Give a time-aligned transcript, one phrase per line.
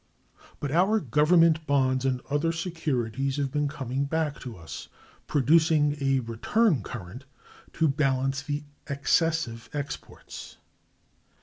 [0.59, 4.87] But our government bonds and other securities have been coming back to us,
[5.27, 7.25] producing a return current
[7.73, 10.57] to balance the excessive exports.